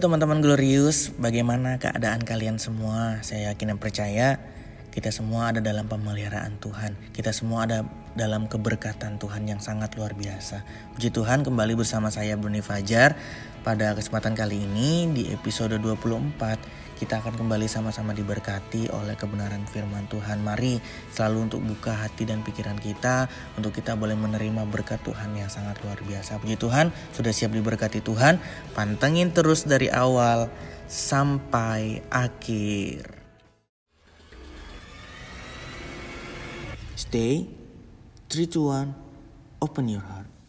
[0.00, 3.20] teman-teman Glorious, bagaimana keadaan kalian semua?
[3.20, 4.40] Saya yakin dan percaya
[4.96, 6.96] kita semua ada dalam pemeliharaan Tuhan.
[7.12, 7.84] Kita semua ada
[8.16, 10.64] dalam keberkatan Tuhan yang sangat luar biasa.
[10.96, 13.12] Puji Tuhan kembali bersama saya Bruni Fajar.
[13.60, 20.04] Pada kesempatan kali ini di episode 24 kita akan kembali sama-sama diberkati oleh kebenaran firman
[20.12, 20.44] Tuhan.
[20.44, 20.76] Mari
[21.16, 23.24] selalu untuk buka hati dan pikiran kita
[23.56, 26.36] untuk kita boleh menerima berkat Tuhan yang sangat luar biasa.
[26.36, 28.36] Puji Tuhan, sudah siap diberkati Tuhan.
[28.76, 30.52] Pantengin terus dari awal
[30.84, 33.16] sampai akhir.
[37.00, 37.48] Stay,
[38.28, 40.39] 3 2 1, open your heart.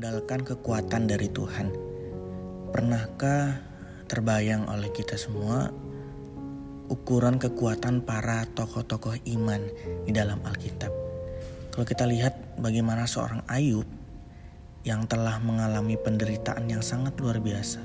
[0.00, 1.76] Mengandalkan kekuatan dari Tuhan.
[2.72, 3.60] Pernahkah
[4.08, 5.68] terbayang oleh kita semua
[6.88, 9.60] ukuran kekuatan para tokoh-tokoh iman
[10.08, 10.88] di dalam Alkitab?
[11.68, 13.84] Kalau kita lihat bagaimana seorang Ayub
[14.88, 17.84] yang telah mengalami penderitaan yang sangat luar biasa.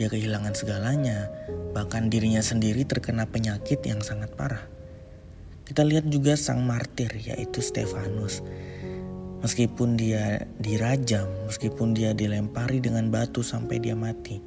[0.00, 1.28] Dia kehilangan segalanya,
[1.76, 4.64] bahkan dirinya sendiri terkena penyakit yang sangat parah.
[5.68, 8.40] Kita lihat juga sang martir yaitu Stefanus
[9.38, 14.42] Meskipun dia dirajam, meskipun dia dilempari dengan batu sampai dia mati,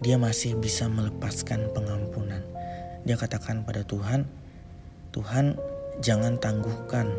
[0.00, 2.40] dia masih bisa melepaskan pengampunan.
[3.04, 4.24] Dia katakan pada Tuhan,
[5.12, 5.60] Tuhan
[6.00, 7.12] jangan tangguhkan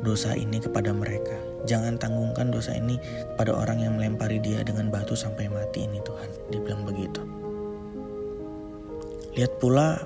[0.00, 1.36] dosa ini kepada mereka.
[1.68, 2.96] Jangan tanggungkan dosa ini
[3.36, 6.28] pada orang yang melempari dia dengan batu sampai mati ini Tuhan.
[6.48, 7.20] Dia bilang begitu.
[9.36, 10.00] Lihat pula,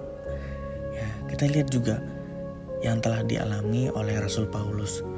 [0.99, 2.03] ya kita lihat juga
[2.83, 5.14] yang telah dialami oleh Rasul Paulus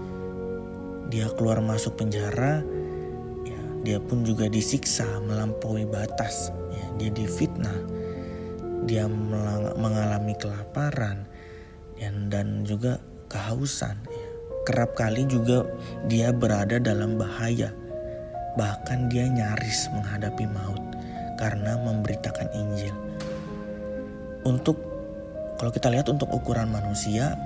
[1.13, 2.63] dia keluar masuk penjara
[3.47, 6.51] ya, dia pun juga disiksa melampaui batas.
[6.73, 7.97] Ya, dia difitnah
[8.87, 9.11] dia
[9.75, 11.27] mengalami kelaparan
[11.99, 13.99] dan dan juga kehausan.
[14.07, 14.29] Ya.
[14.67, 15.63] kerap kali juga
[16.11, 17.71] dia berada dalam bahaya.
[18.59, 20.83] Bahkan dia nyaris menghadapi maut
[21.39, 22.95] karena memberitakan Injil.
[24.43, 24.75] Untuk
[25.55, 27.39] kalau kita lihat untuk ukuran manusia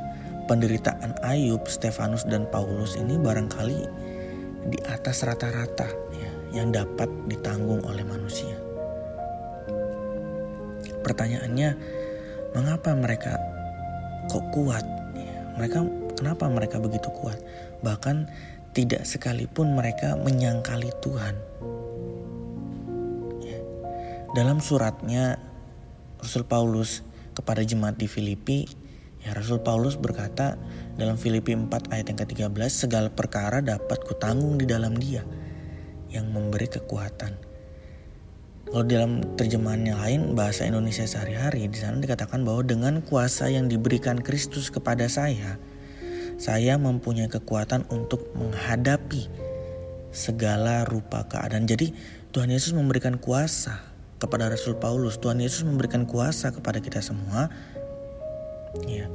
[0.51, 3.81] penderitaan Ayub, Stefanus dan Paulus ini barangkali
[4.67, 8.59] di atas rata-rata ya, yang dapat ditanggung oleh manusia.
[11.07, 11.71] Pertanyaannya,
[12.59, 13.39] mengapa mereka
[14.27, 14.83] kok kuat?
[15.55, 15.87] Mereka
[16.19, 17.39] kenapa mereka begitu kuat?
[17.87, 18.27] Bahkan
[18.75, 21.35] tidak sekalipun mereka menyangkali Tuhan.
[23.39, 23.59] Ya.
[24.35, 25.39] Dalam suratnya
[26.19, 27.07] Rasul Paulus
[27.39, 28.90] kepada jemaat di Filipi
[29.21, 30.57] Ya Rasul Paulus berkata
[30.97, 35.21] dalam Filipi 4 ayat yang ke-13 segala perkara dapat kutanggung di dalam dia
[36.09, 37.37] yang memberi kekuatan.
[38.71, 43.67] Kalau dalam terjemahan yang lain bahasa Indonesia sehari-hari di sana dikatakan bahwa dengan kuasa yang
[43.67, 45.59] diberikan Kristus kepada saya,
[46.39, 49.27] saya mempunyai kekuatan untuk menghadapi
[50.15, 51.67] segala rupa keadaan.
[51.67, 51.93] Jadi
[52.31, 53.83] Tuhan Yesus memberikan kuasa
[54.23, 55.19] kepada Rasul Paulus.
[55.19, 57.51] Tuhan Yesus memberikan kuasa kepada kita semua
[58.87, 59.11] ya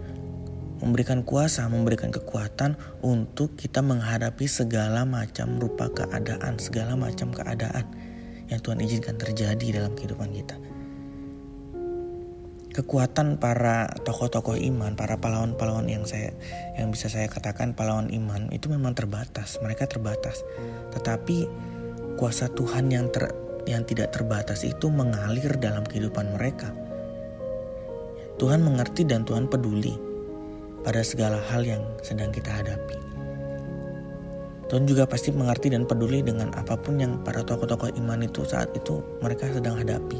[0.84, 7.88] memberikan kuasa, memberikan kekuatan untuk kita menghadapi segala macam rupa keadaan, segala macam keadaan
[8.52, 10.56] yang Tuhan izinkan terjadi dalam kehidupan kita.
[12.76, 16.36] Kekuatan para tokoh-tokoh iman, para pahlawan-pahlawan yang saya
[16.76, 20.44] yang bisa saya katakan pahlawan iman itu memang terbatas, mereka terbatas.
[20.92, 21.48] Tetapi
[22.20, 23.32] kuasa Tuhan yang ter,
[23.64, 26.76] yang tidak terbatas itu mengalir dalam kehidupan mereka
[28.36, 29.96] Tuhan mengerti dan Tuhan peduli
[30.84, 33.00] pada segala hal yang sedang kita hadapi.
[34.68, 38.76] Tuhan juga pasti mengerti dan peduli dengan apa pun yang para tokoh-tokoh iman itu saat
[38.76, 40.20] itu mereka sedang hadapi.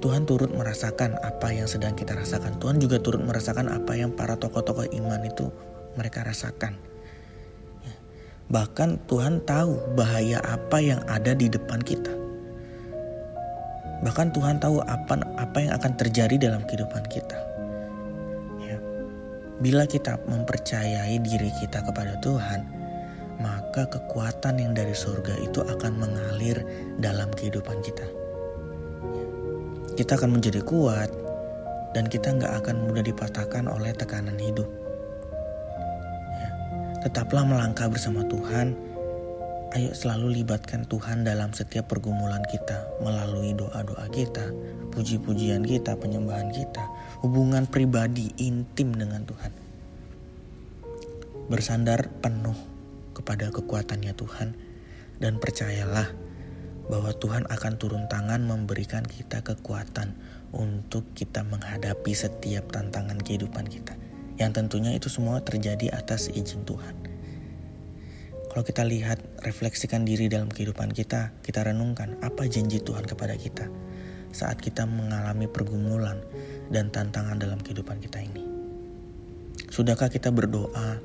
[0.00, 2.56] Tuhan turut merasakan apa yang sedang kita rasakan.
[2.56, 5.52] Tuhan juga turut merasakan apa yang para tokoh-tokoh iman itu
[6.00, 6.76] mereka rasakan.
[8.48, 12.23] Bahkan Tuhan tahu bahaya apa yang ada di depan kita.
[14.04, 17.40] Bahkan Tuhan tahu apa apa yang akan terjadi dalam kehidupan kita.
[18.60, 18.76] Ya.
[19.64, 22.68] Bila kita mempercayai diri kita kepada Tuhan,
[23.40, 26.60] maka kekuatan yang dari surga itu akan mengalir
[27.00, 28.04] dalam kehidupan kita.
[29.08, 29.26] Ya.
[29.96, 31.08] Kita akan menjadi kuat
[31.96, 34.68] dan kita nggak akan mudah dipatahkan oleh tekanan hidup.
[36.36, 36.48] Ya.
[37.08, 38.93] Tetaplah melangkah bersama Tuhan
[39.74, 44.54] Ayo selalu libatkan Tuhan dalam setiap pergumulan kita melalui doa-doa kita,
[44.94, 46.86] puji-pujian kita, penyembahan kita,
[47.26, 49.50] hubungan pribadi intim dengan Tuhan.
[51.50, 52.54] Bersandar penuh
[53.18, 54.54] kepada kekuatannya Tuhan
[55.18, 56.06] dan percayalah
[56.86, 60.14] bahwa Tuhan akan turun tangan memberikan kita kekuatan
[60.54, 63.98] untuk kita menghadapi setiap tantangan kehidupan kita.
[64.38, 67.13] Yang tentunya itu semua terjadi atas izin Tuhan.
[68.54, 73.66] Kalau kita lihat, refleksikan diri dalam kehidupan kita, kita renungkan apa janji Tuhan kepada kita
[74.30, 76.22] saat kita mengalami pergumulan
[76.70, 78.46] dan tantangan dalam kehidupan kita ini.
[79.74, 81.02] Sudahkah kita berdoa,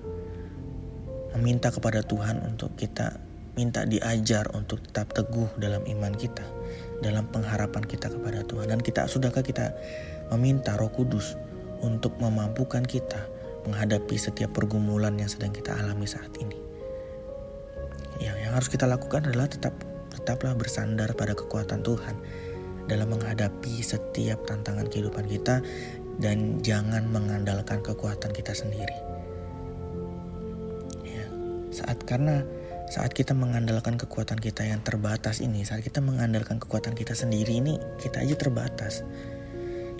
[1.41, 3.17] meminta kepada Tuhan untuk kita
[3.57, 6.45] minta diajar untuk tetap teguh dalam iman kita,
[7.01, 8.69] dalam pengharapan kita kepada Tuhan.
[8.69, 9.73] Dan kita sudahkah kita
[10.37, 11.33] meminta Roh Kudus
[11.81, 13.25] untuk memampukan kita
[13.65, 16.68] menghadapi setiap pergumulan yang sedang kita alami saat ini.
[18.19, 19.71] Ya, yang harus kita lakukan adalah tetap
[20.11, 22.15] tetaplah bersandar pada kekuatan Tuhan
[22.91, 25.63] dalam menghadapi setiap tantangan kehidupan kita
[26.19, 28.97] dan jangan mengandalkan kekuatan kita sendiri.
[31.07, 31.25] Ya,
[31.71, 32.43] saat karena
[32.89, 37.77] saat kita mengandalkan kekuatan kita yang terbatas ini, saat kita mengandalkan kekuatan kita sendiri ini,
[38.01, 39.05] kita aja terbatas.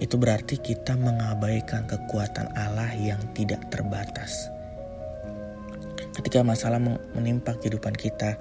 [0.02, 4.50] Itu berarti kita mengabaikan kekuatan Allah yang tidak terbatas.
[6.20, 6.84] Ketika masalah
[7.16, 8.36] menimpa kehidupan kita,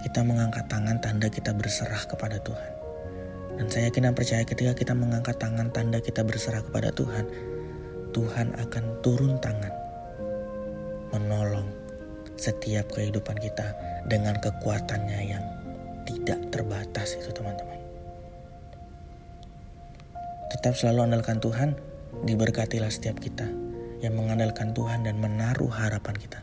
[0.00, 2.72] kita mengangkat tangan tanda kita berserah kepada Tuhan.
[3.60, 7.28] Dan saya yakin dan percaya ketika kita mengangkat tangan tanda kita berserah kepada Tuhan,
[8.16, 9.68] Tuhan akan turun tangan
[11.12, 11.68] menolong
[12.40, 13.76] setiap kehidupan kita
[14.08, 15.44] dengan kekuatannya yang
[16.08, 17.76] tidak terbatas itu teman-teman.
[20.56, 21.76] Tetap selalu andalkan Tuhan,
[22.24, 23.65] diberkatilah setiap kita
[24.04, 26.40] yang mengandalkan Tuhan dan menaruh harapan kita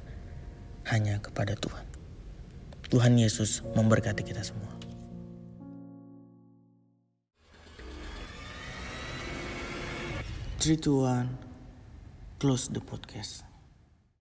[0.89, 1.85] hanya kepada Tuhan.
[2.89, 4.69] Tuhan Yesus memberkati kita semua.
[10.63, 11.27] Two, one,
[12.39, 13.52] close the podcast.